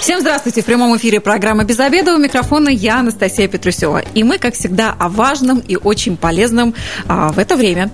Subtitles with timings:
[0.00, 0.62] Всем здравствуйте.
[0.62, 2.14] В прямом эфире программа «Без обеда».
[2.14, 4.02] У микрофона я, Анастасия Петрусева.
[4.14, 6.74] И мы, как всегда, о важном и очень полезном
[7.08, 7.90] а, в это время.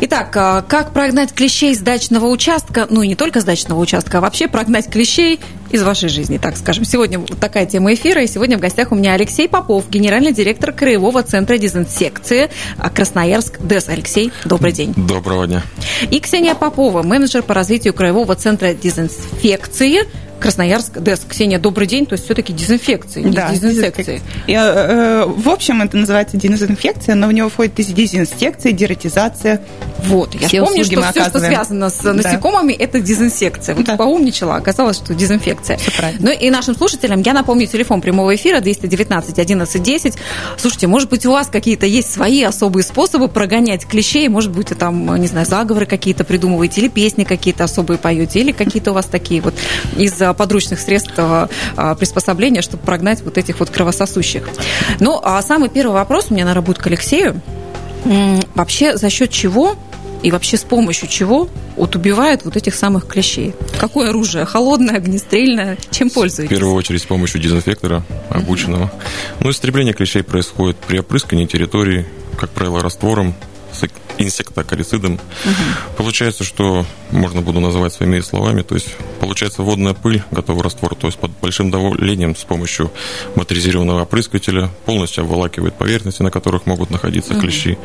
[0.00, 4.18] Итак, а, как прогнать клещей с дачного участка, ну и не только с дачного участка,
[4.18, 5.38] а вообще прогнать клещей
[5.70, 6.84] из вашей жизни, так скажем.
[6.84, 10.72] Сегодня вот такая тема эфира, и сегодня в гостях у меня Алексей Попов, генеральный директор
[10.72, 12.50] Краевого центра дезинсекции
[12.94, 13.88] Красноярск ДЭС.
[13.88, 14.92] Алексей, добрый день.
[14.96, 15.62] Доброго дня.
[16.10, 20.02] И Ксения Попова, менеджер по развитию Краевого центра дезинфекции
[20.44, 21.22] Красноярск ДЭС.
[21.26, 22.04] Ксения, добрый день.
[22.04, 24.20] То есть все-таки дезинфекции, да, дезинсекции.
[24.46, 29.62] И, э, в общем, это называется дезинфекция, но в него входит дезинсекция, дератизация.
[30.02, 32.84] Вот, я все помню, что все, что связано с насекомыми, да.
[32.84, 33.74] это дезинсекция.
[33.74, 33.96] Вот да.
[33.96, 35.78] поумничала, оказалось, что дезинфекция.
[35.78, 36.20] Все правильно.
[36.26, 40.14] Ну и нашим слушателям я напомню телефон прямого эфира 219 11 10.
[40.58, 44.76] Слушайте, может быть, у вас какие-то есть свои особые способы прогонять клещей, может быть, вы
[44.76, 49.06] там, не знаю, заговоры какие-то придумываете, или песни какие-то особые поете, или какие-то у вас
[49.06, 49.54] такие вот
[49.96, 51.48] из подручных средств а,
[51.96, 54.48] приспособления, чтобы прогнать вот этих вот кровососущих.
[55.00, 57.40] Ну, а самый первый вопрос у меня, наверное, будет к Алексею.
[58.54, 59.76] Вообще, за счет чего
[60.22, 63.54] и вообще с помощью чего вот убивают вот этих самых клещей?
[63.78, 64.46] Какое оружие?
[64.46, 65.76] Холодное, огнестрельное?
[65.90, 66.50] Чем пользуетесь?
[66.50, 68.84] В первую очередь с помощью дезинфектора обученного.
[68.84, 69.40] Uh-huh.
[69.40, 72.06] Ну, истребление клещей происходит при опрыскании территории,
[72.38, 73.34] как правило, раствором
[74.18, 75.14] инсектокарицидом.
[75.14, 75.96] Угу.
[75.96, 81.06] Получается, что можно буду называть своими словами, то есть получается водная пыль, готовый раствор, то
[81.06, 82.90] есть под большим давлением с помощью
[83.34, 87.42] моторизированного опрыскивателя полностью обволакивает поверхности, на которых могут находиться угу.
[87.42, 87.78] клещи.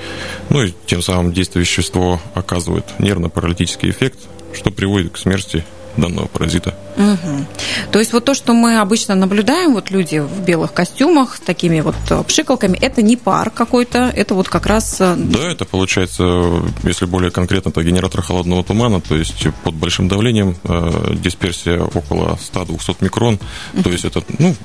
[0.49, 4.19] Ну и тем самым действие вещество оказывает нервно-паралитический эффект,
[4.53, 5.63] что приводит к смерти
[6.01, 6.75] данного паразита.
[6.97, 7.45] Угу.
[7.91, 11.79] То есть вот то, что мы обычно наблюдаем, вот люди в белых костюмах с такими
[11.81, 14.97] вот э, пшикалками, это не пар какой-то, это вот как раз...
[14.99, 20.07] Э, да, это получается, если более конкретно, это генератор холодного тумана, то есть под большим
[20.07, 23.39] давлением э, дисперсия около 100-200 микрон,
[23.73, 23.83] угу.
[23.83, 24.55] то есть это ну,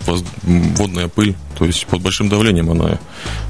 [0.42, 2.98] водная пыль, то есть под большим давлением она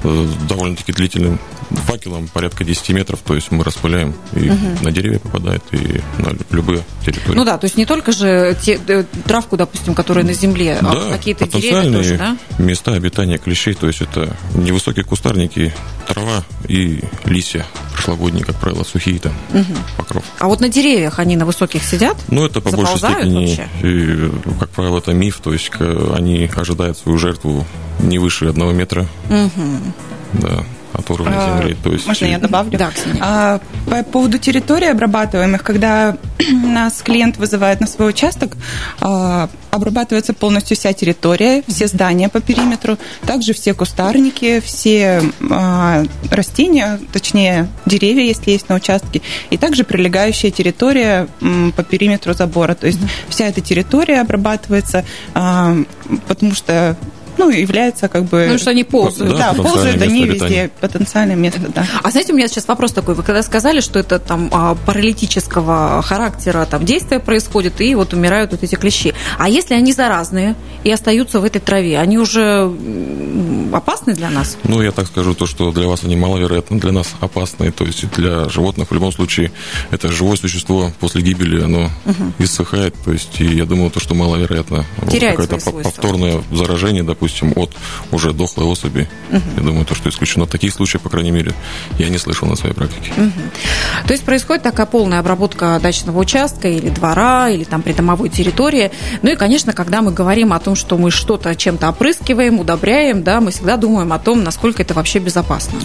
[0.03, 4.83] э, довольно-таки длительным факелом, порядка 10 метров, то есть мы распыляем, и угу.
[4.83, 7.35] на деревья попадает, и на любые территории.
[7.35, 10.83] Ну да, то есть не только же те, э, травку, допустим, которая на земле, а
[10.83, 12.37] да, а какие-то деревья тоже, да?
[12.57, 15.73] места обитания клещей, то есть это невысокие кустарники,
[16.07, 19.73] трава и листья прошлогодние, как правило, сухие там, угу.
[19.97, 20.23] покров.
[20.39, 22.17] А вот на деревьях они на высоких сидят?
[22.27, 27.17] Ну, это по большей степени, и, как правило, это миф, то есть они ожидают свою
[27.17, 27.65] жертву
[27.99, 29.07] не выше одного метра.
[29.29, 29.93] Угу.
[30.33, 31.77] Да от уровня а, земли.
[31.83, 32.07] То есть...
[32.07, 32.77] Можно я добавлю?
[32.77, 32.91] Да,
[33.21, 36.17] а, По поводу территорий обрабатываемых, когда
[36.49, 38.55] нас клиент вызывает на свой участок,
[39.01, 45.21] а, обрабатывается полностью вся территория, все здания по периметру, также все кустарники, все
[46.31, 51.27] растения, точнее деревья, если есть на участке, и также прилегающая территория
[51.75, 52.73] по периметру забора.
[52.75, 56.95] То есть вся эта территория обрабатывается, потому что
[57.37, 58.47] ну, является как бы...
[58.49, 59.37] Ну, что они ползают.
[59.37, 61.85] Да, да ползают они везде, потенциальное место, да.
[62.03, 63.15] А знаете, у меня сейчас вопрос такой.
[63.15, 68.51] Вы когда сказали, что это там а, паралитического характера там действия происходит, и вот умирают
[68.51, 69.13] вот эти клещи.
[69.37, 72.71] А если они заразные и остаются в этой траве, они уже
[73.73, 74.57] опасны для нас?
[74.63, 77.71] Ну, я так скажу, то, что для вас они маловероятно, для нас опасны.
[77.71, 79.51] То есть для животных в любом случае
[79.91, 82.33] это живое существо после гибели, оно угу.
[82.39, 82.95] иссыхает.
[83.03, 84.85] То есть и я думаю, то, что маловероятно.
[85.09, 87.71] Теряет вот какое-то повторное заражение, допустим, допустим, от
[88.11, 89.07] уже дохлой особи.
[89.31, 89.41] Угу.
[89.57, 90.45] Я думаю, то, что исключено.
[90.45, 91.53] Таких случаев, по крайней мере,
[91.97, 93.11] я не слышал на своей практике.
[93.17, 94.07] Угу.
[94.07, 98.91] То есть происходит такая полная обработка дачного участка или двора, или там придомовой территории.
[99.23, 103.41] Ну и, конечно, когда мы говорим о том, что мы что-то чем-то опрыскиваем, удобряем, да,
[103.41, 105.79] мы всегда думаем о том, насколько это вообще безопасно.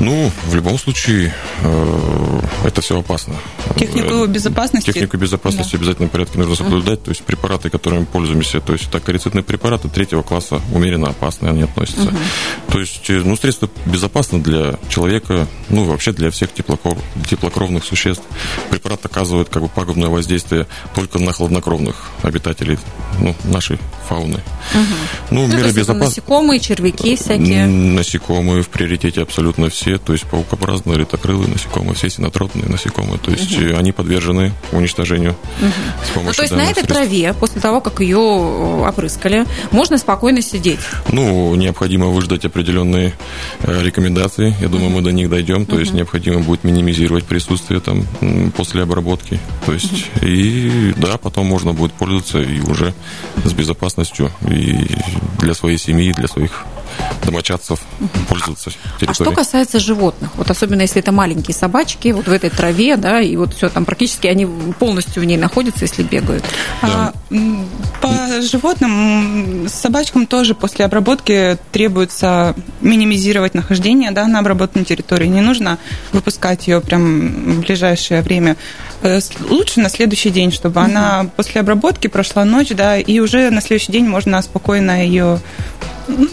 [0.00, 3.34] Ну, в любом случае, э, это все опасно.
[3.76, 4.92] Технику безопасности?
[4.92, 5.78] Технику безопасности да.
[5.78, 7.00] в обязательном порядке нужно соблюдать.
[7.00, 7.04] Uh-huh.
[7.04, 11.62] То есть препараты, которыми пользуемся, то есть это корицидные препараты третьего класса, умеренно опасные они
[11.62, 12.08] относятся.
[12.08, 12.72] Uh-huh.
[12.72, 16.98] То есть, э, ну, средство безопасно для человека, ну, вообще для всех теплокров,
[17.28, 18.24] теплокровных существ.
[18.70, 22.78] Препарат оказывает как бы пагубное воздействие только на хладнокровных обитателей
[23.18, 23.78] ну, нашей
[24.08, 24.40] фауны.
[24.74, 24.84] Uh-huh.
[25.30, 26.20] Ну, ну меры безопасности...
[26.20, 27.66] Насекомые, червяки всякие?
[27.66, 33.56] Насекомые в приоритете абсолютно все то есть паукообразные, летокрылые насекомые, все синотропные насекомые, то есть
[33.56, 33.76] угу.
[33.76, 35.70] они подвержены уничтожению угу.
[36.04, 36.92] с помощью ну, То есть на этой средств.
[36.94, 40.80] траве, после того, как ее э, опрыскали, можно спокойно сидеть?
[41.12, 43.14] Ну, необходимо выждать определенные
[43.60, 48.04] э, рекомендации, я думаю, мы до них дойдем, то есть необходимо будет минимизировать присутствие там
[48.56, 52.94] после обработки, то есть и да, потом можно будет пользоваться и уже
[53.44, 54.86] с безопасностью и
[55.38, 56.64] для своей семьи, и для своих
[57.24, 57.80] домочадцев
[58.28, 59.10] пользоваться территорией.
[59.10, 63.20] А что касается животных, вот особенно если это маленькие собачки, вот в этой траве, да,
[63.20, 64.46] и вот все там практически они
[64.78, 66.44] полностью в ней находятся, если бегают.
[66.82, 67.12] Да.
[67.30, 67.36] А,
[68.00, 75.26] по животным, собачкам тоже после обработки требуется минимизировать нахождение да, на обработанной территории.
[75.26, 75.78] Не нужно
[76.12, 78.56] выпускать ее прям в ближайшее время.
[79.02, 80.90] Э, лучше на следующий день, чтобы угу.
[80.90, 85.40] она после обработки прошла ночь, да, и уже на следующий день можно спокойно ее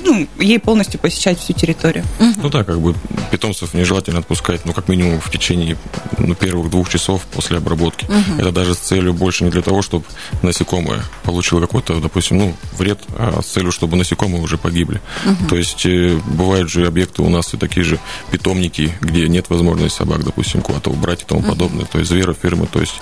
[0.04, 2.04] ну, ей полностью посещать всю территорию.
[2.20, 2.96] Ну да, как бы
[3.32, 5.78] питомцев нежелательно отпускать, ну, как минимум в течение
[6.18, 8.06] ну, первых двух часов после обработки.
[8.06, 8.40] Угу.
[8.40, 10.06] Это даже с целью больше не для того, чтобы
[10.42, 15.02] насекомое получило какой-то, допустим, ну, вред, а с целью, чтобы насекомые уже погибли.
[15.26, 15.50] Угу.
[15.50, 18.00] То есть э, бывают же объекты у нас и такие же
[18.32, 21.50] питомники, где нет возможности собак, допустим, куда-то убрать и тому угу.
[21.50, 21.86] подобное.
[21.86, 22.96] То есть зверофермы, то есть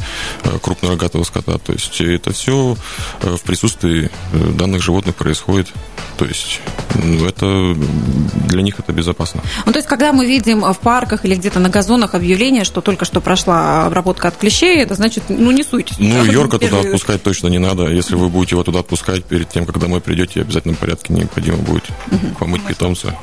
[0.43, 1.57] э, крупнорогатого скота.
[1.57, 2.77] То есть это все
[3.21, 5.71] э, в присутствии данных животных происходит.
[6.17, 6.61] То есть
[7.27, 7.75] это
[8.47, 9.41] для них это безопасно.
[9.65, 13.05] Ну, то есть, когда мы видим в парках или где-то на газонах объявление, что только
[13.05, 15.97] что прошла обработка от клещей, это значит, ну, не суйтесь.
[15.99, 17.87] Ну, Йорка туда отпускать точно не надо.
[17.87, 21.57] Если вы будете его туда отпускать, перед тем, как домой придете, обязательно в порядке необходимо
[21.57, 21.83] будет
[22.39, 23.15] помыть питомца.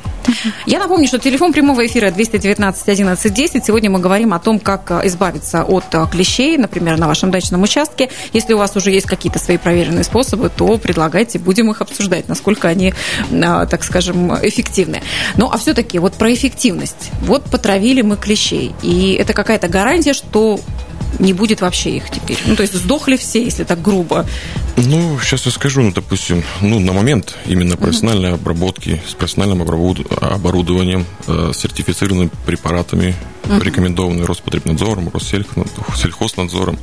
[0.67, 3.65] Я напомню, что телефон прямого эфира 219 11 10.
[3.65, 8.11] Сегодня мы говорим о том, как избавиться от клещей, например, на вашем дачном участке.
[8.33, 12.69] Если у вас уже есть какие-то свои проверенные способы, то предлагайте, будем их обсуждать, насколько
[12.69, 12.95] они
[13.45, 15.03] а, так скажем, эффективны.
[15.37, 17.11] Ну, а все-таки вот про эффективность.
[17.23, 20.61] Вот потравили мы клещей, и это какая-то гарантия, что
[21.19, 22.39] не будет вообще их теперь.
[22.47, 24.27] Ну, то есть сдохли все, если так грубо.
[24.77, 31.07] Ну, сейчас я скажу, ну, допустим, ну, на момент именно профессиональной обработки с профессиональным оборудованием,
[31.27, 34.25] э, сертифицированными препаратами, mm-hmm.
[34.25, 36.79] Роспотребнадзором, Россельхознадзором.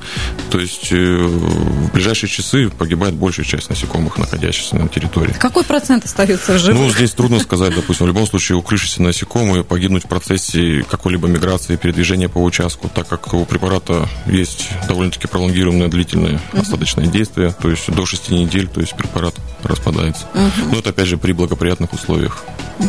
[0.50, 5.33] То есть э, в ближайшие часы погибает большая часть насекомых, находящихся на территории.
[5.33, 6.79] Какой процент остается в живых?
[6.79, 11.75] Ну, здесь трудно сказать, допустим, в любом случае укрывшиеся насекомые погибнуть в процессе какой-либо миграции,
[11.75, 16.61] передвижения по участку, так как у препарата есть довольно-таки пролонгированное длительное uh-huh.
[16.61, 20.27] остаточное действие, то есть до 6 недель, то есть препарат распадается.
[20.33, 20.71] Uh-huh.
[20.71, 22.44] Но это опять же при благоприятных условиях.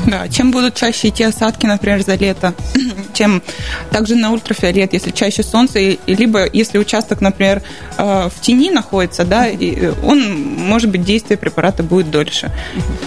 [0.07, 2.55] Да, чем будут чаще идти осадки, например, за лето,
[3.15, 3.43] чем
[3.91, 7.63] также на ультрафиолет, если чаще солнце, либо если участок, например,
[7.99, 9.49] э, в тени находится, да,
[10.03, 12.53] он, может быть, действие препарата будет дольше.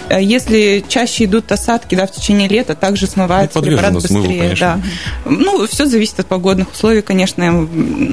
[0.09, 0.21] Uh-huh.
[0.21, 4.55] Если чаще идут осадки, да, в течение лета, также смывается ну, препарат быстрее.
[4.55, 4.79] Смыву, да.
[5.25, 7.43] Ну, все зависит от погодных условий, конечно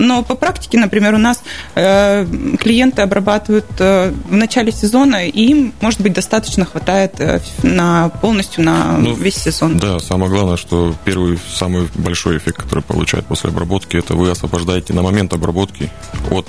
[0.00, 1.42] но по практике, например, у нас
[1.74, 2.26] э,
[2.58, 8.59] клиенты обрабатывают э, в начале сезона, и им, может быть, достаточно хватает э, на полностью
[8.60, 9.78] на ну, весь сезон.
[9.78, 14.92] Да, самое главное, что первый, самый большой эффект, который получают после обработки, это вы освобождаете
[14.92, 15.90] на момент обработки
[16.30, 16.46] от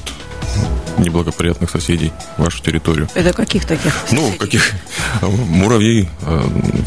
[0.97, 3.07] неблагоприятных соседей вашу территорию.
[3.15, 3.93] Это каких таких?
[4.11, 4.31] Ну, соседей?
[4.31, 4.71] Ну, каких?
[5.21, 6.09] Муравьи,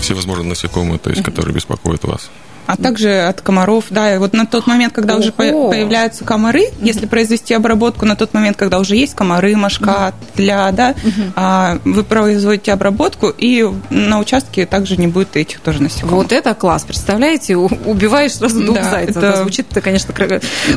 [0.01, 2.31] всевозможные насекомые, то есть, которые беспокоят вас
[2.67, 3.87] а также от комаров.
[3.91, 5.23] Да, и вот на тот момент, когда Ого.
[5.23, 10.71] уже появляются комары, если произвести обработку на тот момент, когда уже есть комары, мошка, тля,
[10.73, 10.95] да,
[11.37, 16.15] а, вы производите обработку, и на участке также не будет этих тоже насекомых.
[16.15, 19.17] Вот это класс, представляете, убиваешь сразу двух да, зайцев.
[19.17, 19.37] Это...
[19.37, 20.15] Звучит это, конечно,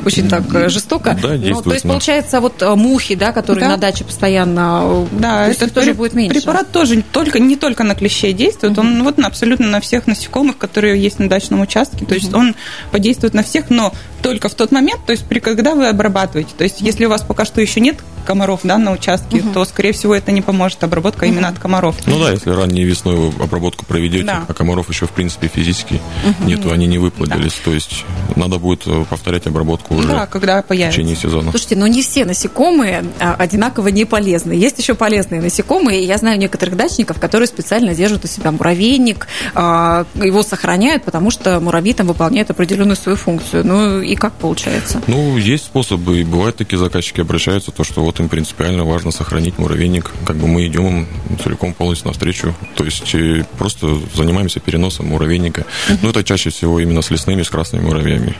[0.05, 1.17] очень так э, жестоко.
[1.21, 3.71] Да, ну, то есть, получается, вот э, мухи, да, которые да.
[3.71, 6.39] на даче постоянно, э, да, это тоже будет меньше.
[6.39, 11.01] Препарат тоже только, не только на клещей действует, он вот абсолютно на всех насекомых, которые
[11.01, 12.05] есть на дачном участке, участке.
[12.05, 12.55] То есть он
[12.91, 16.51] подействует на всех, но только в тот момент, то есть при, когда вы обрабатываете.
[16.57, 19.53] То есть если у вас пока что еще нет комаров да, на участке, угу.
[19.53, 21.31] то, скорее всего, это не поможет обработка угу.
[21.31, 21.95] именно от комаров.
[22.05, 24.43] Ну да, если ранней весной вы обработку проведете, да.
[24.47, 26.49] а комаров еще, в принципе, физически угу.
[26.49, 27.53] нету, они не выплодились.
[27.59, 27.65] Да.
[27.65, 28.05] То есть
[28.35, 30.91] надо будет э, повторять обработку уже да, когда появится.
[30.91, 31.51] в течение сезона.
[31.51, 34.51] Слушайте, но не все насекомые а, одинаково не полезны.
[34.51, 36.03] Есть еще полезные насекомые.
[36.03, 41.59] Я знаю некоторых дачников, которые специально держат у себя муравейник, а, его сохраняют, потому что
[41.61, 43.65] муравьи там выполняют определенную свою функцию.
[43.65, 45.01] Ну и как получается?
[45.07, 46.19] Ну, есть способы.
[46.19, 50.11] И бывают такие заказчики обращаются, то, что вот им принципиально важно сохранить муравейник.
[50.25, 51.07] Как бы мы идем
[51.43, 52.55] целиком полностью навстречу.
[52.75, 55.65] То есть э, просто занимаемся переносом муравейника.
[55.89, 55.99] Uh-huh.
[56.01, 58.35] Ну, это чаще всего именно с лесными, с красными муравьями.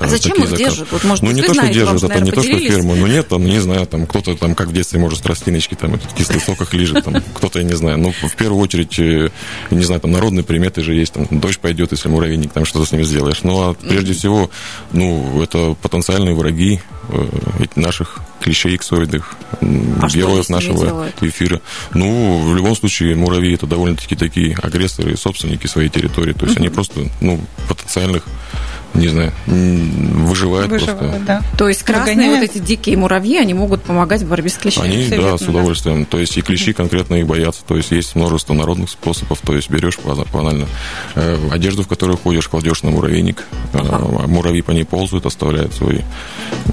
[0.00, 0.90] А зачем их держат?
[0.90, 2.94] Вот, может, ну, не то, что держат, это не то, что ферму.
[2.94, 5.94] Ну, нет, там, не знаю, там кто-то там, как в детстве, может, с тростиночки там
[5.94, 7.98] этот кислый сок их лежит, там, кто-то, я не знаю.
[7.98, 9.30] Ну, в первую очередь, э,
[9.70, 12.92] не знаю, там народные приметы же есть, там, дождь пойдет, если муравейник, там что-то с
[12.92, 13.42] ним сделаешь.
[13.42, 14.50] Ну, а прежде всего,
[14.92, 17.26] ну, это потенциальные враги э,
[17.76, 21.60] наших клещей иксоидных, а героев нашего эфира.
[21.94, 26.32] Ну, в любом случае, муравьи это довольно-таки такие агрессоры и собственники своей территории.
[26.32, 26.60] То есть mm-hmm.
[26.60, 28.24] они просто, ну, потенциальных
[28.94, 31.20] не знаю, выживают, выживают просто.
[31.26, 31.42] Да.
[31.56, 32.40] То есть красные Выгоняют.
[32.40, 34.86] вот эти дикие муравьи, они могут помогать в борьбе с клещами?
[34.86, 36.04] Они, да, с удовольствием.
[36.06, 37.62] То есть и клещи конкретно их боятся.
[37.66, 39.40] То есть есть множество народных способов.
[39.40, 39.98] То есть берешь
[40.32, 40.66] банально
[41.14, 44.26] э, одежду, в которую ходишь, кладешь на муравейник, э, ага.
[44.26, 46.00] муравьи по ней ползают, оставляют свои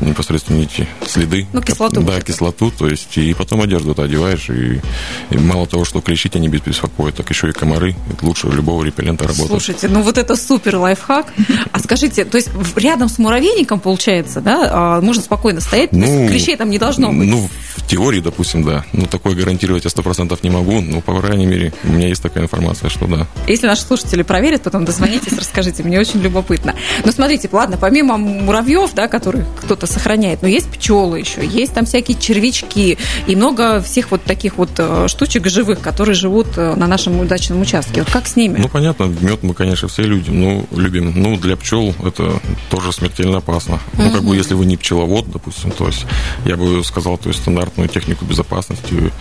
[0.02, 1.48] непосредственно эти следы.
[1.54, 2.02] Ну, кислоту.
[2.02, 2.72] Да, кислоту.
[2.72, 4.50] То есть и потом одежду ты одеваешь.
[4.50, 4.82] И,
[5.30, 7.96] и мало того, что клещи тебя не беспокоят, так еще и комары.
[8.12, 9.50] Это лучше любого репеллента работает.
[9.50, 11.34] Слушайте, ну вот это супер лайфхак.
[11.72, 16.56] А скажите, то есть рядом с муравейником, получается, да, а, можно спокойно стоять, ну, клещей
[16.56, 17.28] там не должно быть?
[17.28, 18.84] Ну, в теории, допустим, да.
[18.94, 22.22] Ну, такое гарантировать я сто процентов не могу, но, по крайней мере, у меня есть
[22.22, 23.28] такая информация, что да.
[23.48, 26.76] Если наши слушатели проверят, потом дозвонитесь, расскажите, мне очень любопытно.
[27.06, 31.86] Но смотрите, ладно, помимо муравьев, да, которые кто-то сохраняет, но есть пчелы еще, есть там
[31.86, 36.88] всякие червячки и много всех вот таких вот э, штучек живых, которые живут э, на
[36.88, 38.02] нашем удачном участке.
[38.02, 38.60] Вот как с ними?
[38.60, 41.14] Ну, понятно, мед мы, конечно, все люди, ну, любим.
[41.16, 42.40] Ну, для пчел это
[42.70, 43.76] тоже смертельно опасно.
[43.94, 44.02] Угу.
[44.04, 46.06] Ну, как бы, если вы не пчеловод, допустим, то есть
[46.46, 49.12] я бы сказал, то есть стандартную технику безопасности,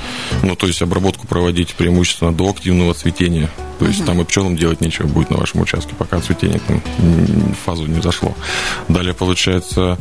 [0.42, 3.50] ну, то есть обработку проводить преимущественно до активного цветения.
[3.78, 4.06] То есть угу.
[4.06, 8.00] там и пчелам делать нечего будет на вашем участке, пока цветение там в фазу не
[8.00, 8.34] зашло.
[8.88, 9.98] Далее получается,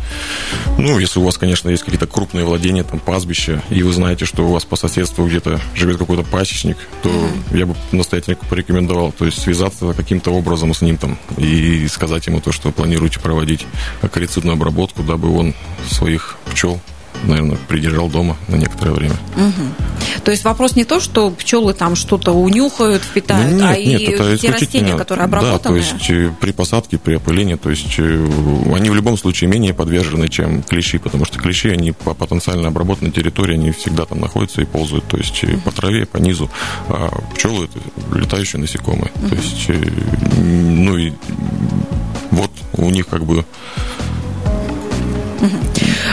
[0.77, 4.45] ну, если у вас, конечно, есть какие-то крупные владения, там пастбища, и вы знаете, что
[4.45, 7.57] у вас по соседству где-то живет какой-то пасечник, то угу.
[7.57, 12.39] я бы настоятельно порекомендовал, то есть связаться каким-то образом с ним там и сказать ему
[12.39, 13.65] то, что планируете проводить
[14.01, 15.53] акарицидную обработку, дабы он
[15.89, 16.79] своих пчел
[17.23, 19.15] наверное, придержал дома на некоторое время.
[19.35, 19.84] Угу.
[20.25, 24.01] То есть вопрос не то, что пчелы там что-то унюхают, впитают, ну, нет, а нет,
[24.01, 25.59] и это те растения, которые обработаны.
[25.59, 28.27] Да, то есть э, при посадке, при опылении, то есть э,
[28.75, 33.11] они в любом случае менее подвержены, чем клещи, потому что клещи, они по потенциально обработанной
[33.11, 35.59] территории, они всегда там находятся и ползают, то есть угу.
[35.59, 36.49] по траве, по низу.
[36.89, 39.11] А пчелы это летающие насекомые.
[39.21, 39.29] Угу.
[39.29, 39.69] То есть,
[40.39, 41.13] ну и
[42.31, 43.45] вот у них как бы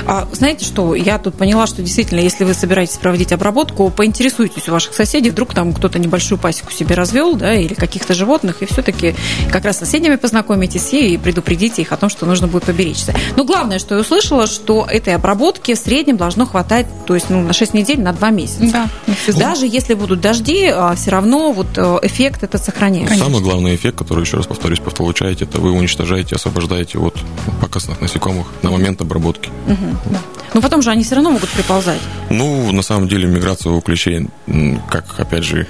[0.06, 4.72] а, знаете что, я тут поняла, что действительно, если вы собираетесь проводить обработку, поинтересуйтесь у
[4.72, 9.14] ваших соседей, вдруг там кто-то небольшую пасеку себе развел, да, или каких-то животных, и все-таки
[9.50, 13.14] как раз с соседями познакомитесь и предупредите их о том, что нужно будет поберечься.
[13.36, 17.42] Но главное, что я услышала, что этой обработки в среднем должно хватать, то есть ну,
[17.42, 18.62] на 6 недель, на 2 месяца.
[18.72, 18.88] Да.
[19.34, 23.16] Даже если будут дожди, а, все равно вот э, эффект этот сохраняется.
[23.16, 27.16] Самый главный эффект, который, еще раз повторюсь, получаете, это вы уничтожаете, освобождаете от
[27.60, 29.50] покосных насекомых на момент обработки.
[29.66, 29.91] Угу.
[30.54, 32.00] Но потом же они все равно могут приползать.
[32.30, 34.28] Ну, на самом деле, миграция у клещей,
[34.90, 35.66] как, опять же,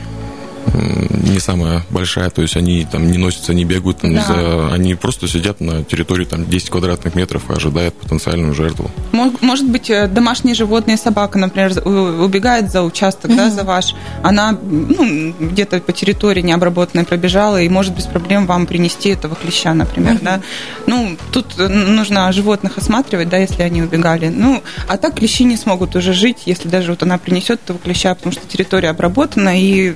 [0.75, 4.23] не самая большая, то есть они там не носятся, не бегают, там, да.
[4.23, 8.91] за, они просто сидят на территории там 10 квадратных метров и ожидают потенциальную жертву.
[9.13, 13.37] Может быть, э, домашние животные, собака, например, убегает за участок, mm-hmm.
[13.37, 18.67] да, за ваш, она ну, где-то по территории необработанной пробежала и может без проблем вам
[18.67, 20.25] принести этого клеща, например, mm-hmm.
[20.25, 20.41] да.
[20.87, 24.29] Ну, тут нужно животных осматривать, да, если они убегали.
[24.29, 28.15] Ну, а так клещи не смогут уже жить, если даже вот она принесет этого клеща,
[28.15, 29.95] потому что территория обработана и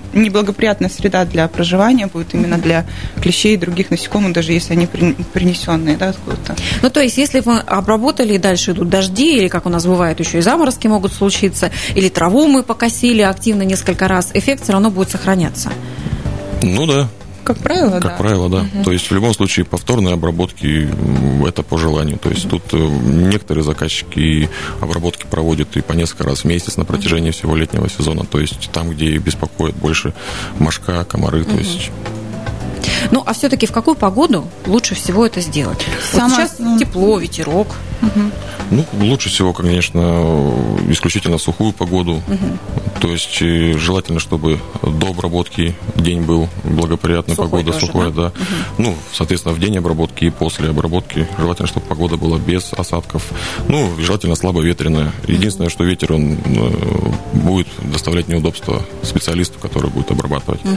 [0.56, 2.86] неблагоприятная среда для проживания будет именно для
[3.20, 6.56] клещей и других насекомых, даже если они принесенные да, откуда-то.
[6.82, 10.20] Ну, то есть, если вы обработали, и дальше идут дожди, или, как у нас бывает,
[10.20, 14.90] еще и заморозки могут случиться, или траву мы покосили активно несколько раз, эффект все равно
[14.90, 15.70] будет сохраняться.
[16.62, 17.08] Ну да,
[17.46, 18.08] как правило, как да.
[18.08, 18.58] Как правило, да.
[18.58, 18.84] Угу.
[18.84, 20.88] То есть в любом случае повторные обработки
[21.46, 22.18] это по желанию.
[22.18, 24.50] То есть тут э, некоторые заказчики
[24.80, 27.36] обработки проводят и по несколько раз в месяц на протяжении угу.
[27.36, 28.26] всего летнего сезона.
[28.26, 30.12] То есть там, где беспокоит больше
[30.58, 31.52] мошка, комары, угу.
[31.52, 31.92] то есть
[33.10, 35.84] ну, а все-таки в какую погоду лучше всего это сделать?
[36.12, 36.28] Сама...
[36.28, 36.78] Вот сейчас ну...
[36.78, 37.68] тепло, ветерок.
[38.02, 38.20] Угу.
[38.70, 40.52] Ну, лучше всего, конечно,
[40.88, 42.22] исключительно сухую погоду.
[42.26, 42.58] Угу.
[43.00, 48.22] То есть э, желательно, чтобы до обработки день был благоприятная Сухой погода, тоже, сухая, да.
[48.22, 48.26] да.
[48.28, 48.34] Угу.
[48.78, 53.22] Ну, соответственно, в день обработки и после обработки желательно, чтобы погода была без осадков.
[53.68, 55.12] Ну, желательно слабо ветреная.
[55.26, 56.70] Единственное, что ветер он э,
[57.34, 60.64] будет доставлять неудобства специалисту, который будет обрабатывать.
[60.64, 60.76] Угу.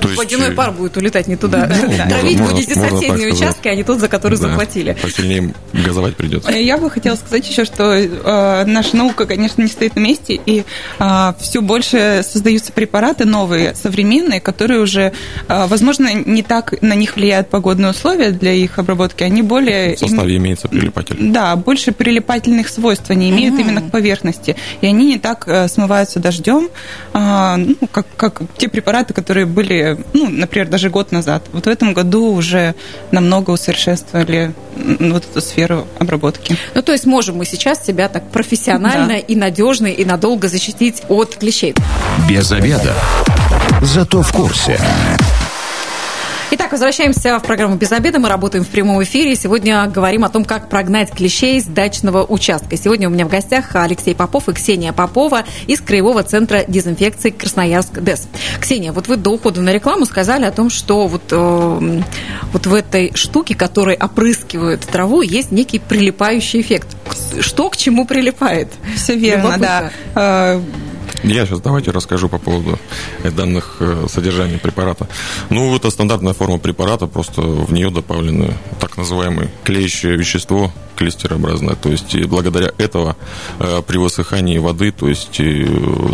[0.00, 1.68] То есть, Водяной э, пар будет улетать не туда.
[1.68, 4.96] Ну, Травить будете соседние участки, а не тот, за который да, заплатили.
[5.00, 6.50] Посильнее газовать придется.
[6.50, 10.64] Я бы хотела сказать еще, что э, наша наука, конечно, не стоит на месте, и
[10.98, 15.12] э, все больше создаются препараты новые, современные, которые уже,
[15.48, 19.96] э, возможно, не так на них влияют погодные условия для их обработки, они более...
[19.96, 20.42] В составе им...
[20.42, 21.16] имеется прилипатель.
[21.18, 23.60] Да, больше прилипательных свойств они имеют mm-hmm.
[23.60, 26.68] именно к поверхности, и они не так э, смываются дождем,
[27.12, 31.42] э, ну, как, как те препараты, которые были, ну, например, даже год назад.
[31.52, 32.74] Вот в этом году уже
[33.10, 36.56] намного усовершенствовали вот эту сферу обработки.
[36.74, 39.18] Ну, то есть можем мы сейчас себя так профессионально да.
[39.18, 41.74] и надежно и надолго защитить от клещей.
[42.28, 42.94] Без обеда.
[43.82, 44.80] Зато в курсе.
[46.48, 48.20] Итак, возвращаемся в программу «Без обеда».
[48.20, 49.34] Мы работаем в прямом эфире.
[49.34, 52.76] Сегодня говорим о том, как прогнать клещей с дачного участка.
[52.76, 57.94] Сегодня у меня в гостях Алексей Попов и Ксения Попова из Краевого центра дезинфекции Красноярск
[57.94, 58.28] ДЭС.
[58.60, 62.02] Ксения, вот вы до ухода на рекламу сказали о том, что вот, э,
[62.52, 66.96] вот в этой штуке, которой опрыскивают траву, есть некий прилипающий эффект.
[67.40, 68.68] Что к чему прилипает?
[68.94, 69.58] Все верно,
[70.14, 70.60] да.
[71.26, 72.78] Э, я сейчас давайте расскажу по поводу
[73.24, 75.08] данных э, содержания препарата.
[75.50, 81.76] Ну, это стандартная форма препарата, просто в нее добавлены так называемое клеящее вещество, клистерообразное.
[81.76, 83.16] То есть благодаря этого
[83.58, 85.66] э, при высыхании воды, то есть э,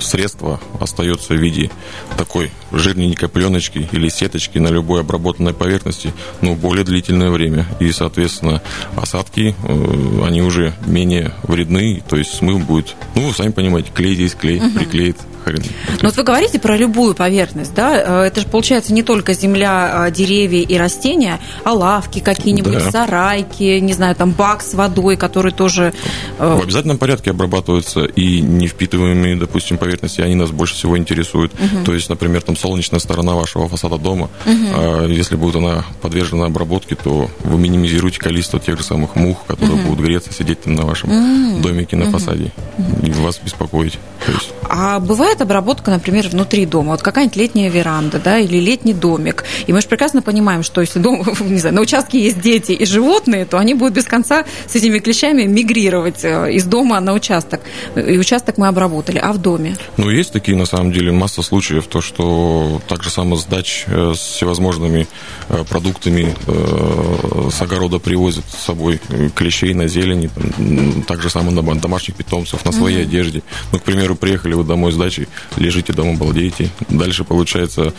[0.02, 1.70] средство остается в виде
[2.16, 7.66] такой жирненькой пленочки или сеточки на любой обработанной поверхности, но более длительное время.
[7.80, 8.62] И, соответственно,
[8.96, 14.14] осадки, э, они уже менее вредны, то есть смыв будет, ну, вы сами понимаете, клей
[14.14, 14.70] здесь клей, угу.
[14.78, 15.62] приклеит хрен.
[16.00, 18.26] Но вот вы говорите про любую поверхность, да?
[18.26, 22.90] Это же получается не только земля, а, деревья и растения, а лавки какие-нибудь, да.
[22.90, 25.92] сарайки, не знаю, там бак с водой, который тоже...
[26.38, 31.52] Э, В обязательном порядке обрабатываются и не впитываемые, допустим, поверхности, они нас больше всего интересуют.
[31.54, 31.84] Угу.
[31.84, 35.06] То есть, например, там солнечная сторона вашего фасада дома, угу.
[35.08, 39.90] если будет она подвержена обработке, то вы минимизируете количество тех же самых мух, которые угу.
[39.90, 41.62] будут греться, сидеть на вашем угу.
[41.62, 42.12] домике на угу.
[42.12, 42.52] фасаде
[43.02, 43.98] и вас беспокоить.
[44.26, 44.52] есть...
[44.68, 46.92] А бывает обработка, например, внутри дома?
[46.92, 49.44] Вот какая-нибудь летняя веранда, да, или летний домик.
[49.66, 52.84] И мы же прекрасно понимаем, что если дом, не знаю, на участке есть дети и
[52.84, 57.60] животные, то они будут без конца с этими клещами мигрировать э, из дома на участок.
[57.96, 59.18] И участок мы обработали.
[59.18, 59.76] А в доме?
[59.96, 63.84] Ну, есть такие, на самом деле, масса случаев, то, что так же само с дач
[63.86, 65.06] э, с всевозможными
[65.48, 66.34] э, продуктами
[67.50, 69.00] с огорода привозят с собой
[69.34, 70.30] клещей на зелени,
[71.06, 73.08] так же само на домашних питомцев, на своей угу.
[73.08, 73.42] одежде.
[73.72, 76.70] Ну, к примеру, приехали вы домой с дачи, лежите дома, балдеете.
[76.88, 77.92] Дальше, получается,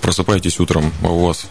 [0.00, 1.46] просыпаетесь утром, а у вас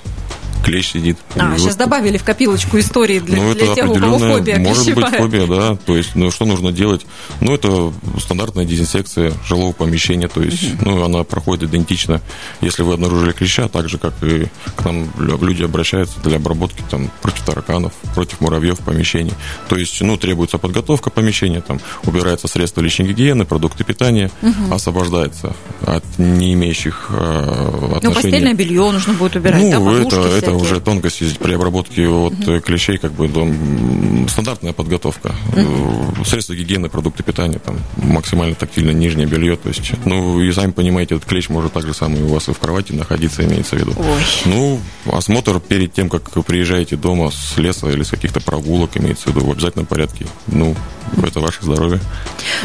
[0.62, 1.18] клещ сидит.
[1.36, 1.77] А, сейчас вот...
[1.77, 5.75] добавили в копилочку истории для, ну, для тех, у кого фобия Может быть фобия, да.
[5.86, 7.06] То есть, ну, что нужно делать?
[7.39, 10.84] Ну, это стандартная дезинсекция жилого помещения, то есть, угу.
[10.86, 12.22] ну, она проходит идентично,
[12.62, 17.10] если вы обнаружили клеща, так же, как и к нам люди обращаются для обработки там
[17.22, 19.34] против тараканов, против муравьев в помещении.
[19.67, 24.74] То есть, ну, требуется подготовка помещения, там, убирается средства личной гигиены, продукты питания, угу.
[24.74, 28.00] освобождается от не имеющих э, отношения.
[28.04, 32.08] Ну, постельное белье нужно будет убирать, ну, да, это, это это уже тонкости при обработке
[32.08, 32.60] от угу.
[32.60, 35.34] клещей, как бы дом, стандартная подготовка.
[35.56, 36.26] Угу.
[36.26, 39.56] Средства гигиены, продукты питания, там максимально тактильно нижнее белье.
[39.56, 42.54] То есть, ну, и сами понимаете, этот клещ может так же самое у вас и
[42.54, 43.94] в кровати находиться, имеется в виду.
[43.98, 44.22] Ой.
[44.46, 44.80] Ну,
[45.12, 49.36] осмотр перед тем, как вы приезжаете дома с леса или с каких-то прогулок, имеется в
[49.36, 50.26] виду, в обязательном порядке.
[50.48, 50.76] Ну,
[51.24, 52.00] это ваше здоровье.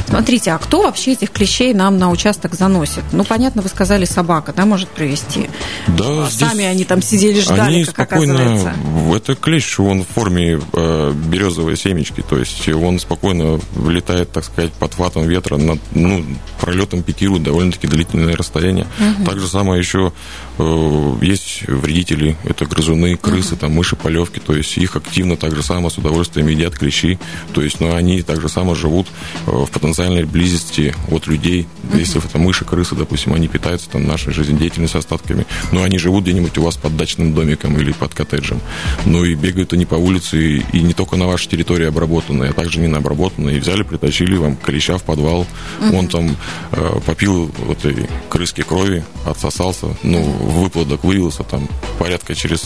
[0.09, 3.03] Смотрите, а кто вообще этих клещей нам на участок заносит?
[3.13, 5.49] Ну, понятно, вы сказали, собака, да, может привести.
[5.89, 6.67] Да, Сами здесь...
[6.67, 8.75] они там сидели, ждали они как спокойно,
[9.15, 14.73] это клещ, он в форме э, березовой семечки, то есть он спокойно летает, так сказать,
[14.73, 16.25] под хватом ветра, над, ну,
[16.61, 18.87] пролетом пикирует довольно-таки длительное расстояние.
[18.99, 19.27] Угу.
[19.27, 20.13] Так же самое еще
[20.59, 25.91] есть вредители, это грызуны, крысы, там, мыши, полевки, то есть их активно так же само
[25.91, 27.19] с удовольствием едят клещи,
[27.53, 29.07] то есть, но ну, они так же само живут
[29.47, 31.67] э, в потенциальной близости от людей.
[31.95, 36.57] Если это мыши, крысы, допустим, они питаются там нашей жизнедеятельностью остатками, но они живут где-нибудь
[36.59, 38.61] у вас под дачным домиком или под коттеджем.
[39.05, 42.81] Ну и бегают они по улице, и не только на вашей территории обработанные, а также
[42.81, 43.57] не на обработанные.
[43.57, 45.47] И взяли, притащили вам клеща в подвал.
[45.93, 46.37] Он там
[46.73, 52.63] э, попил вот этой крыски крови, отсосался, ну, выплодок вывелся там порядка через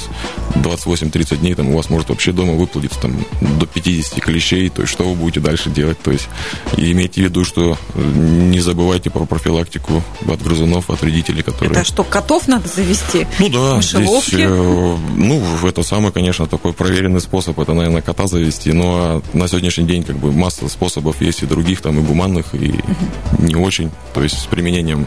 [0.55, 3.17] 28-30 дней, там у вас может вообще дома выплодиться там
[3.59, 6.29] до 50 клещей, то есть что вы будете дальше делать, то есть
[6.77, 11.73] и имейте в виду, что не забывайте про профилактику от грызунов, от вредителей, которые...
[11.81, 13.27] Это что, котов надо завести?
[13.39, 18.73] Ну да, здесь, э, ну, это самый, конечно, такой проверенный способ, это, наверное, кота завести,
[18.73, 22.69] но на сегодняшний день как бы масса способов есть и других, там, и гуманных, и
[22.69, 23.43] угу.
[23.43, 25.07] не очень, то есть с применением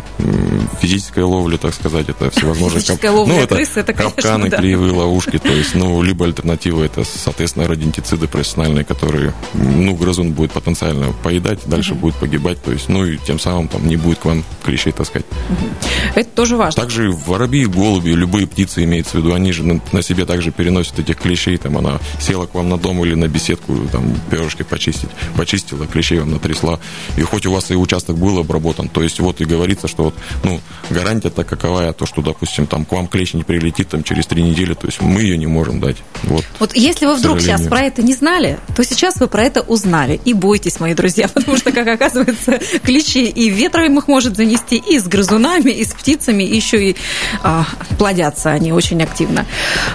[0.81, 2.62] физической ловли, так сказать, это всевозможные...
[2.69, 3.03] Кап...
[3.11, 4.57] ловля ну, это, крыс, это конечно, капканы, да.
[4.57, 10.51] клеевые ловушки, то есть, ну, либо альтернатива, это, соответственно, родентициды профессиональные, которые, ну, грызун будет
[10.51, 12.01] потенциально поедать, дальше угу.
[12.01, 15.25] будет погибать, то есть, ну, и тем самым там не будет к вам клещей таскать.
[15.49, 15.67] Угу.
[16.15, 16.81] Это тоже важно.
[16.81, 21.17] Также воробьи, голуби, любые птицы имеется в виду, они же на, себе также переносит этих
[21.17, 25.85] клещей, там она села к вам на дом или на беседку, там перышки почистить, почистила,
[25.85, 26.79] клещей вам натрясла,
[27.17, 30.15] и хоть у вас и участок был обработан, то есть вот и говорится, что вот,
[30.43, 34.27] ну, гарантия-то каковая, то, что, допустим, допустим, там к вам клещ не прилетит там через
[34.27, 35.97] три недели, то есть мы ее не можем дать.
[36.23, 39.61] Вот, вот если вы вдруг сейчас про это не знали, то сейчас вы про это
[39.61, 40.19] узнали.
[40.25, 44.99] И бойтесь, мои друзья, потому что, как оказывается, клещи и ветром их может занести, и
[44.99, 46.95] с грызунами, и с птицами, и еще и
[47.41, 47.65] а,
[47.97, 49.45] плодятся они очень активно.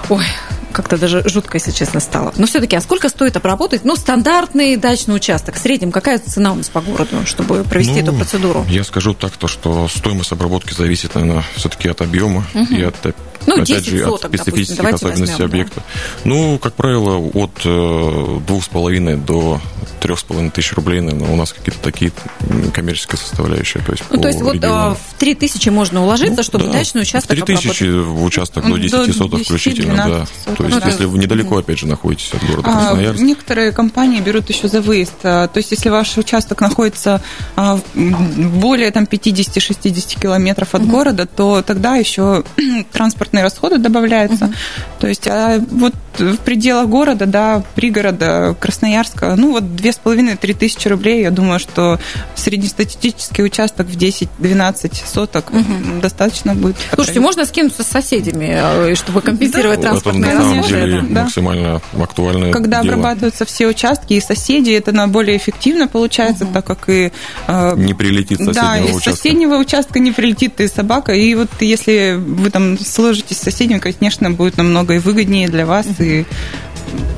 [0.09, 0.25] Ой,
[0.73, 2.33] как-то даже жутко, если честно, стало.
[2.37, 3.85] Но все-таки, а сколько стоит обработать?
[3.85, 5.57] Ну, стандартный дачный участок.
[5.57, 8.67] В среднем какая цена у нас по городу, чтобы провести ну, эту процедуру?
[8.69, 12.75] Я скажу так, то, что стоимость обработки зависит, наверное, все-таки от объема угу.
[12.75, 12.97] и от
[13.57, 15.81] ну, опять же, соток, от специфических допустим, особенностей возьмем, объекта.
[15.81, 16.21] Да.
[16.25, 19.61] Ну, как правило, от э, двух с половиной до
[19.99, 22.13] трех с половиной тысяч рублей, наверное, у нас какие-то такие
[22.73, 23.83] коммерческие составляющие.
[23.83, 26.73] То есть, ну, то есть вот а, в три тысячи можно уложиться, ну, чтобы да.
[26.73, 30.27] дачный участок В три тысячи в участок до 10 до соток включительно, да.
[30.45, 30.57] Соток.
[30.57, 33.21] То есть, ну, если вы недалеко, опять же, находитесь от города а, Красноярск.
[33.21, 35.15] Некоторые компании берут еще за выезд.
[35.25, 37.23] А, то есть, если ваш участок находится
[37.57, 40.91] а, более там 50-60 километров от угу.
[40.91, 42.45] города, то тогда еще
[43.39, 44.47] транспортные расходы добавляются.
[44.47, 44.55] Угу.
[45.01, 50.37] То есть, а вот в пределах города, да, пригорода Красноярска, ну вот две с половиной
[50.37, 51.99] три тысячи рублей, я думаю, что
[52.35, 56.01] среднестатистический участок в 10-12 соток угу.
[56.01, 56.77] достаточно будет.
[56.95, 59.91] Слушайте, можно скинуться с соседями, э, чтобы компенсировать да.
[59.91, 60.57] транспортные расходы.
[60.57, 61.23] Это на самом деле да.
[61.23, 62.95] максимально актуальное Когда дело.
[62.95, 66.55] обрабатываются все участки и соседи, это на более эффективно получается, угу.
[66.55, 67.13] так как и...
[67.47, 68.93] Э, не прилетит соседнего да, участка.
[68.93, 72.79] Да, из соседнего участка не прилетит и собака, и вот если вы там
[73.19, 76.25] сложитесь с соседями, конечно, будет намного и выгоднее для вас, и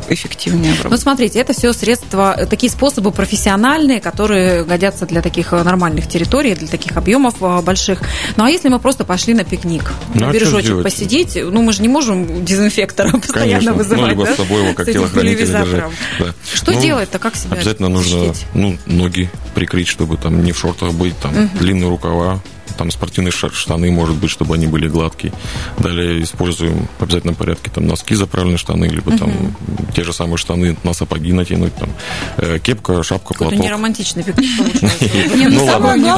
[0.09, 0.91] эффективнее обработать.
[0.91, 6.57] Ну, смотрите, это все средства, такие способы профессиональные, которые годятся для таких э, нормальных территорий,
[6.57, 8.03] для таких объемов э, больших.
[8.37, 11.73] Ну, а если мы просто пошли на пикник, ну, на а бережочек посидеть, ну, мы
[11.73, 13.73] же не можем дезинфектора постоянно Конечно.
[13.75, 14.35] вызывать, ну, либо да?
[14.35, 15.85] с собой его как телохранителя держать.
[16.19, 16.35] Да.
[16.53, 20.93] Что ну, делать-то, как себя Обязательно нужно, ну, ноги прикрыть, чтобы там не в шортах
[20.93, 21.59] быть, там, угу.
[21.61, 22.41] длинные рукава,
[22.76, 25.33] там спортивные штаны, может быть, чтобы они были гладкие.
[25.78, 29.94] Далее используем в обязательном порядке там носки заправленные штаны, либо там uh-huh.
[29.94, 31.90] те же самые штаны на сапоги натянуть, там
[32.37, 33.54] э, кепка, шапка, платок.
[33.54, 35.50] Это не романтичный пикник получается.
[35.50, 36.14] Ну ладно,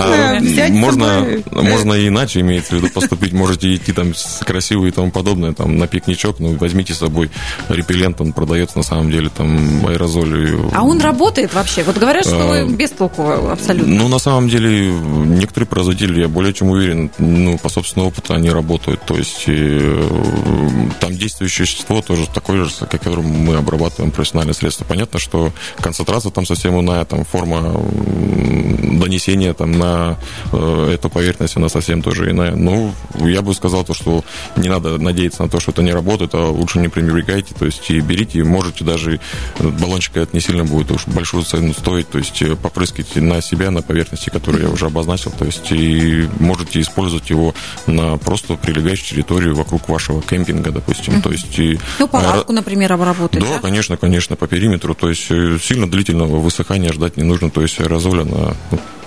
[1.50, 3.32] а, можно и иначе, имеется в виду, поступить.
[3.32, 4.12] Можете идти там
[4.44, 7.30] красиво и тому подобное, там на пикничок, ну возьмите с собой
[7.68, 10.58] репеллент, он продается на самом деле, там аэрозоль.
[10.74, 11.82] А он работает вообще?
[11.82, 13.94] Вот говорят, что а, без толку абсолютно.
[13.94, 18.50] Ну, на самом деле, некоторые производители, я более чем уверен, ну, по собственному опыту они
[18.50, 19.00] работают.
[19.06, 20.08] То есть э,
[20.98, 24.84] там действующее вещество тоже такое же, как которым мы обрабатываем профессиональные средства.
[24.84, 27.80] Понятно, что концентрация там совсем иная, там форма
[29.02, 30.18] донесения там на
[30.52, 32.56] э, эту поверхность, она совсем тоже иная.
[32.56, 34.24] Ну, я бы сказал то, что
[34.56, 37.88] не надо надеяться на то, что это не работает, а лучше не пренебрегайте, то есть
[37.90, 39.20] и берите, можете даже
[39.58, 43.70] баллончик это не сильно будет уж большую цену стоить, то есть э, попрыскайте на себя,
[43.70, 47.54] на поверхности, которые я уже обозначил, то есть и можете использовать его
[47.86, 51.14] на просто прилегающую территорию вокруг вашего кемпинга, допустим.
[51.14, 51.22] Mm-hmm.
[51.22, 53.40] То есть, и, ну, палатку, например, обработать.
[53.40, 54.94] Да, да, конечно, конечно, по периметру.
[54.94, 57.50] То есть э, сильно длительного высыхания ждать не нужно.
[57.50, 57.98] То есть она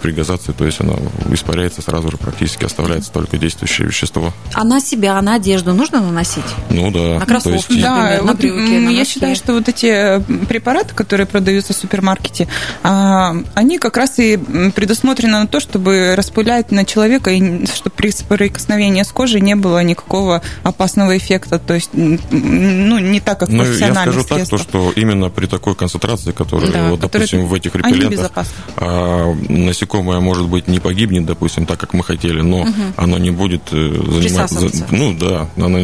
[0.05, 0.93] при газации, то есть она
[1.31, 4.31] испаряется сразу же, практически оставляется только действующее вещество.
[4.53, 6.43] А на себя, на одежду нужно наносить?
[6.69, 7.17] Ну да.
[7.17, 7.81] На кроссовки, есть...
[7.81, 11.75] да, например, вот на брюки, на Я считаю, что вот эти препараты, которые продаются в
[11.75, 12.47] супермаркете,
[12.83, 14.37] а, они как раз и
[14.75, 19.81] предусмотрены на то, чтобы распылять на человека, и чтобы при соприкосновении с кожей не было
[19.81, 24.59] никакого опасного эффекта, то есть ну, не так, как в ну, Я скажу так, то,
[24.59, 28.31] что именно при такой концентрации, которая, да, вот, допустим, в этих репеллентах,
[28.77, 32.71] а, насекомые насекомое, может быть, не погибнет, допустим, так, как мы хотели, но угу.
[32.97, 34.69] оно не будет э, заниматься...
[34.91, 35.47] Ну, да.
[35.57, 35.79] Оно,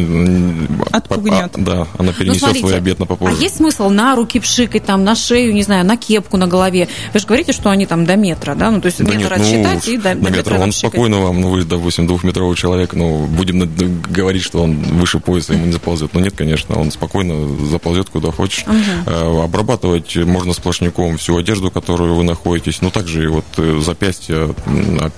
[0.90, 1.50] Отпугнет.
[1.54, 3.36] А, да, она ну, перенесет ну, свой обед на попозже.
[3.38, 6.88] А есть смысл на руки пшикать, там, на шею, не знаю, на кепку на голове?
[7.12, 8.70] Вы же говорите, что они там до метра, да?
[8.70, 10.36] Ну, то есть да метр нет, отсчитать ну, и до, до метра.
[10.36, 13.70] метра он спокойно вам, ну, вы, допустим, двухметровый человек, ну, будем
[14.10, 16.14] говорить, что он выше пояса ему не заползет.
[16.14, 18.64] Но нет, конечно, он спокойно заползет куда хочешь.
[18.66, 19.42] Угу.
[19.42, 24.54] Обрабатывать можно сплошняком всю одежду, которую вы находитесь, но также вот э, запястья,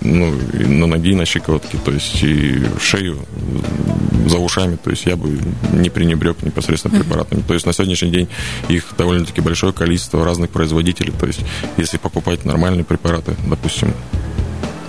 [0.00, 3.18] ну, на ноги, на щиколотке, то есть и шею
[4.26, 5.38] за ушами, то есть я бы
[5.72, 7.42] не пренебрег непосредственно препаратами.
[7.46, 8.28] То есть на сегодняшний день
[8.68, 11.40] их довольно-таки большое количество разных производителей, то есть
[11.76, 13.92] если покупать нормальные препараты, допустим,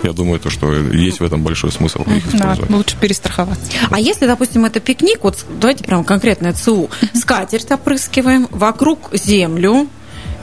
[0.02, 2.68] я думаю, то, что есть в этом большой смысл их использовать.
[2.68, 3.72] Да, лучше перестраховаться.
[3.90, 9.88] А если, допустим, это пикник, вот давайте прям конкретное ЦУ, скатерть опрыскиваем, вокруг землю,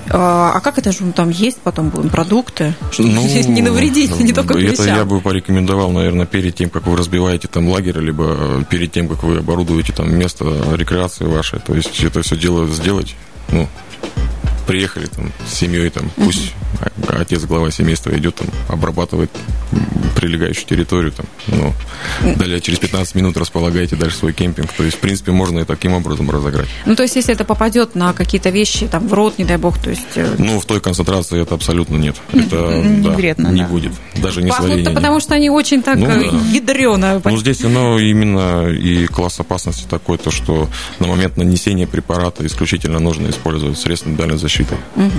[0.09, 2.73] а, а как это же там есть потом будем продукты?
[2.91, 6.97] Чтобы ну, не навредить, не только Это я бы порекомендовал, наверное, перед тем, как вы
[6.97, 11.59] разбиваете там лагерь, либо перед тем, как вы оборудуете там место рекреации вашей.
[11.59, 13.15] То есть это все дело сделать,
[13.49, 13.67] ну,
[14.65, 16.53] приехали там с семьей, там, пусть
[17.07, 19.29] отец, глава семейства идет там, обрабатывает
[20.15, 21.73] прилегающую территорию, там, ну,
[22.35, 24.71] далее через 15 минут располагаете дальше свой кемпинг.
[24.71, 26.67] То есть, в принципе, можно и таким образом разыграть.
[26.85, 29.77] Ну, то есть, если это попадет на какие-то вещи, там, в рот, не дай бог,
[29.79, 30.01] то есть...
[30.15, 32.15] Э, ну, в той концентрации это абсолютно нет.
[32.31, 33.67] Это, не, да, вредно, не да.
[33.67, 33.91] будет.
[34.15, 36.37] Даже не Пахнут-то потому что они очень так ну, э, да.
[36.51, 37.21] ядрено.
[37.23, 42.99] Ну, здесь оно именно и класс опасности такой, то, что на момент нанесения препарата исключительно
[42.99, 44.52] нужно использовать средства индивидуальной защиты.
[44.61, 45.11] Угу.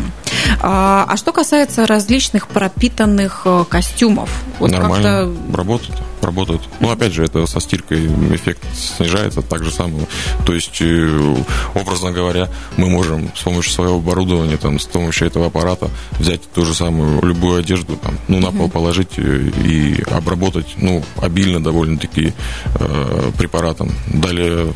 [0.61, 4.31] А, а что касается различных пропитанных э, костюмов?
[4.59, 6.63] Вот Нормально работают работают.
[6.81, 10.07] Ну, опять же, это со стиркой эффект снижается так же самое.
[10.45, 11.37] То есть, э,
[11.75, 16.65] образно говоря, мы можем с помощью своего оборудования, там, с помощью этого аппарата взять ту
[16.65, 22.33] же самую любую одежду, там, ну, на пол положить э, и обработать, ну, обильно довольно-таки
[22.75, 23.93] э, препаратом.
[24.09, 24.73] Далее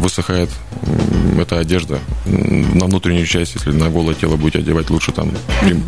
[0.00, 0.50] высыхает
[1.40, 5.32] эта одежда на внутреннюю часть, если на голое тело будете одевать, лучше там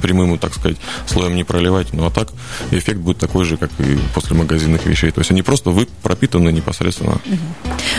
[0.02, 0.76] прямым, так сказать,
[1.06, 1.92] слоем не проливать.
[1.92, 2.28] Ну, а так
[2.70, 5.10] эффект будет такой же, как и после магазинных вещей.
[5.10, 7.18] То есть они просто вы пропитаны непосредственно.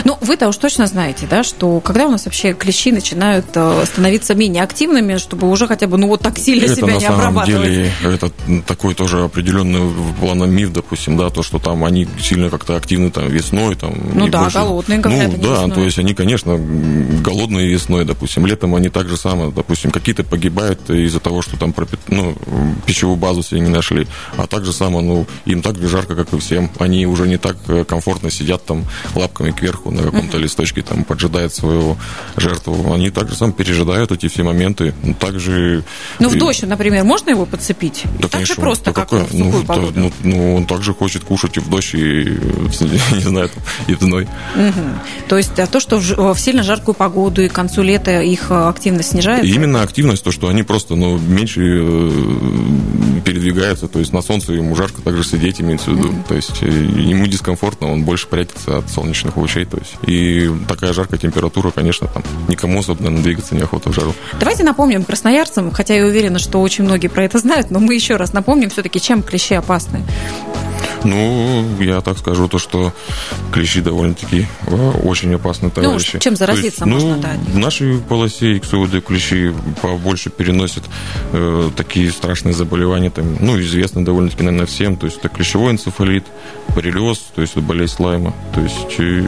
[0.04, 4.34] Ну, вы-то уж точно знаете, да, что когда у нас вообще клещи начинают э, становиться
[4.34, 7.68] менее активными, чтобы уже хотя бы, ну, вот так сильно это, себя не обрабатывать.
[7.68, 11.84] Это на самом деле, это такой тоже определенный плана миф, допустим, да, то, что там
[11.84, 13.94] они сильно как-то активны там весной, там.
[14.14, 14.58] Ну да, больше...
[14.58, 15.70] голодные, говорят, Ну да, весной.
[15.72, 16.56] то есть они, конечно,
[17.22, 21.72] голодные весной, допустим, летом они так же самое, допустим, какие-то погибают из-за того, что там
[21.72, 22.00] пропит...
[22.08, 22.36] ну,
[22.86, 26.32] пищевую базу себе не нашли, а так же самое, ну, им так же жарко, как
[26.32, 26.70] и все всем.
[26.78, 31.54] Они уже не так э, комфортно сидят там лапками кверху на каком-то листочке, там поджидают
[31.54, 31.96] свою
[32.36, 32.92] жертву.
[32.92, 34.94] Они также сам пережидают эти все моменты.
[35.02, 35.84] Ну, также...
[36.18, 38.02] Ну, в дождь, например, можно его подцепить?
[38.04, 38.54] Да, так конечно.
[38.54, 39.26] же просто, да как какая?
[39.26, 39.92] в ну, погоду.
[39.92, 42.24] Да, ну, ну, он также хочет кушать и в дождь, и,
[43.14, 43.50] не знаю,
[43.86, 44.28] и в зной.
[44.54, 45.28] Угу.
[45.28, 48.68] То есть а то, что в сильно жаркую погоду и к концу лета их э,
[48.68, 49.46] активность снижается?
[49.46, 52.10] именно активность, то, что они просто ну, меньше э,
[53.24, 56.08] передвигаются, то есть на солнце ему жарко также сидеть, имеется в виду.
[56.08, 56.24] Угу.
[56.28, 59.64] То есть есть э, ему дискомфортно, он больше прячется от солнечных лучей.
[59.64, 59.94] То есть.
[60.06, 64.14] И такая жаркая температура, конечно, там никому особенно двигаться неохота в жару.
[64.38, 68.16] Давайте напомним красноярцам, хотя я уверена, что очень многие про это знают, но мы еще
[68.16, 70.02] раз напомним все-таки, чем клещи опасны.
[71.04, 72.92] Ну, я так скажу, то, что
[73.52, 76.12] клещи довольно-таки э, очень опасные ну, товарищи.
[76.14, 77.36] Ну, чем заразиться есть, можно, ну, да?
[77.46, 80.84] В нашей полосе иксоиды клещи побольше переносят
[81.32, 84.96] э, такие страшные заболевания, там, ну, известны довольно-таки, наверное, всем.
[84.96, 86.24] То есть это клещевой энцефалит,
[86.74, 88.34] боррелиоз, то есть болезнь Лайма.
[88.54, 89.26] То есть, э,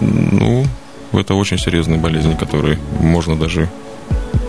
[0.00, 0.66] ну,
[1.12, 3.68] это очень серьезные болезни, которые можно даже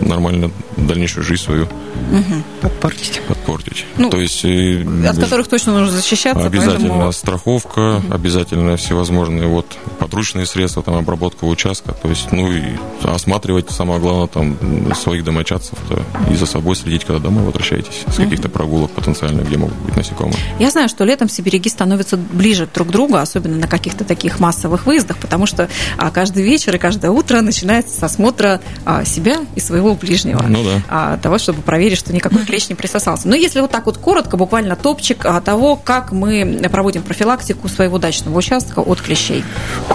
[0.02, 2.42] нормально дальнейшую жизнь свою угу.
[2.60, 3.20] подпортить.
[3.28, 3.84] Подпортить.
[3.96, 6.44] Ну, То есть, от которых точно нужно защищаться.
[6.44, 7.12] Обязательно поэтому...
[7.12, 8.14] страховка, угу.
[8.14, 9.66] обязательно всевозможные вот
[9.98, 11.92] подручные средства, там обработка участка.
[11.92, 12.62] То есть, ну и
[13.02, 14.56] осматривать, самое главное, там
[14.94, 19.56] своих домочадцев -то, и за собой следить, когда домой возвращаетесь с каких-то прогулок потенциально, где
[19.56, 20.36] могут быть насекомые.
[20.58, 24.86] Я знаю, что летом сибириги становятся ближе друг к другу, особенно на каких-то таких массовых
[24.86, 29.60] выездах, потому что а, каждый вечер и каждое утро начинается с осмотра а, себя и
[29.60, 30.42] своего ближнего.
[30.42, 30.82] Ну да.
[30.88, 33.28] А, того, чтобы проверить, что никакой клещ не присосался.
[33.28, 38.36] Но если вот так вот коротко, буквально топчик того, как мы проводим профилактику своего дачного
[38.38, 39.44] участка от клещей.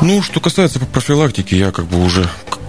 [0.02, 2.28] Ну, что касается профилактики, я как бы уже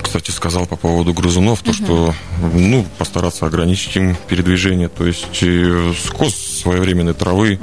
[0.08, 2.14] кстати, сказал по поводу грызунов, то, что,
[2.54, 7.60] ну, постараться ограничить им передвижение, то есть э, скос своевременной травы,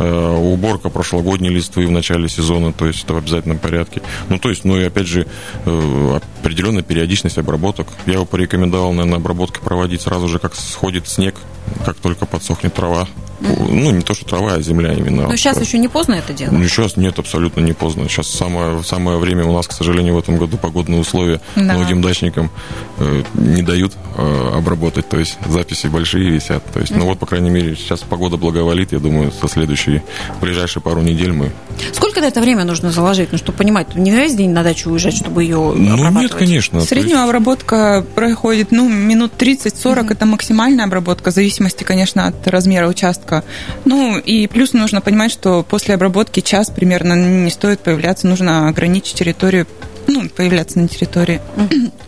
[0.00, 4.02] э, уборка прошлогодней листвы в начале сезона, то есть это в обязательном порядке.
[4.28, 5.28] Ну, то есть, ну, и опять же,
[5.66, 7.86] э, определенная периодичность обработок.
[8.06, 11.36] Я бы порекомендовал, наверное, обработки проводить сразу же, как сходит снег,
[11.84, 13.06] как только подсохнет трава.
[13.44, 15.28] Ну, не то, что трава, а земля именно.
[15.28, 16.52] Но сейчас еще не поздно это делать?
[16.52, 18.08] Ну, сейчас нет, абсолютно не поздно.
[18.08, 21.74] Сейчас самое, самое время у нас, к сожалению, в этом году погодные условия да.
[21.74, 22.50] многим дачникам
[22.98, 25.08] э, не дают э, обработать.
[25.08, 26.64] То есть записи большие висят.
[26.72, 26.98] То есть, mm-hmm.
[26.98, 28.92] ну вот, по крайней мере, сейчас погода благоволит.
[28.92, 30.02] Я думаю, со следующей,
[30.40, 31.52] ближайшие пару недель мы...
[31.92, 33.32] Сколько на это время нужно заложить?
[33.32, 36.80] Ну, чтобы понимать, не на весь день на дачу уезжать, чтобы ее Ну, нет, конечно.
[36.80, 37.28] Средняя есть...
[37.28, 39.72] обработка проходит, ну, минут 30-40.
[39.72, 40.12] Mm-hmm.
[40.12, 43.44] Это максимальная обработка, в зависимости, конечно, от размера участка обработка.
[43.84, 49.14] Ну, и плюс нужно понимать, что после обработки час примерно не стоит появляться, нужно ограничить
[49.14, 49.66] территорию
[50.06, 51.40] ну, появляться на территории.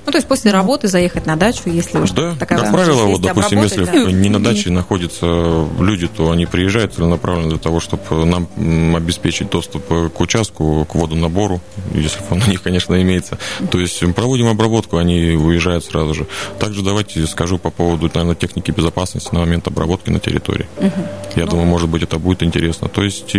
[0.06, 3.20] Ну, то есть после работы заехать на дачу, если уж да, такая Как правило, вот,
[3.20, 3.92] допустим, если да.
[4.12, 8.48] не на даче находятся люди, то они приезжают целенаправленно для того, чтобы нам
[8.94, 11.60] обеспечить доступ к участку, к водонабору,
[11.92, 13.38] если он на них, конечно, имеется.
[13.70, 16.26] То есть проводим обработку, они уезжают сразу же.
[16.60, 20.68] Также давайте скажу по поводу, наверное, техники безопасности на момент обработки на территории.
[20.76, 21.08] Угу.
[21.34, 21.50] Я ну.
[21.50, 22.88] думаю, может быть, это будет интересно.
[22.88, 23.34] То есть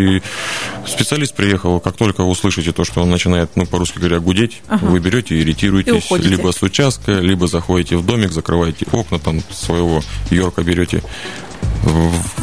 [0.85, 4.85] специалист приехал, как только вы услышите то, что он начинает, ну, по-русски говоря, гудеть, ага.
[4.85, 9.41] вы берете и ретируетесь, и либо с участка, либо заходите в домик, закрываете окна, там
[9.51, 11.03] своего Йорка берете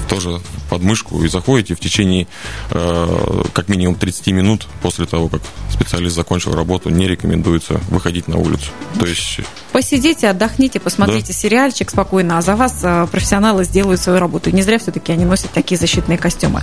[0.08, 2.26] тоже под мышку и заходите в течение
[2.70, 8.38] э, как минимум 30 минут после того, как специалист закончил работу, не рекомендуется выходить на
[8.38, 8.70] улицу.
[8.98, 9.40] То есть...
[9.72, 11.32] Посидите, отдохните, посмотрите да.
[11.32, 14.50] сериальчик спокойно, а за вас э, профессионалы сделают свою работу.
[14.50, 16.62] И не зря все-таки они носят такие защитные костюмы.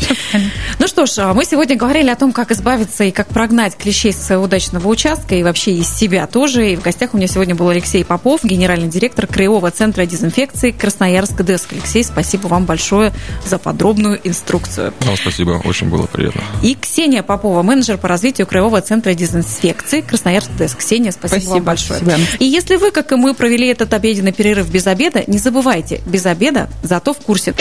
[0.79, 4.13] Ну что ж, а мы сегодня говорили о том, как избавиться и как прогнать клещей
[4.13, 6.71] с своего удачного участка и вообще из себя тоже.
[6.71, 11.41] И в гостях у меня сегодня был Алексей Попов, генеральный директор Краевого центра дезинфекции Красноярск
[11.41, 11.73] ДЭСК.
[11.73, 12.03] Алексей,
[12.41, 13.13] спасибо вам большое
[13.45, 14.93] за подробную инструкцию.
[15.01, 16.41] Вам спасибо, очень было приятно.
[16.63, 20.79] И Ксения Попова, менеджер по развитию Краевого центра дезинфекции Красноярск ДЭСК.
[20.79, 21.99] Ксения, спасибо, спасибо вам большое.
[21.99, 22.27] Спасибо.
[22.39, 26.25] И если вы, как и мы, провели этот обеденный перерыв без обеда, не забывайте, без
[26.25, 27.53] обеда, зато в курсе.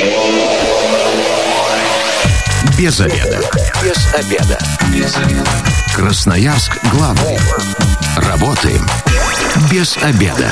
[2.79, 3.39] Без обеда.
[3.83, 4.59] Без обеда.
[4.95, 5.51] Без обеда.
[5.95, 7.39] Красноярск главный.
[8.17, 8.87] Работаем
[9.71, 10.51] без обеда.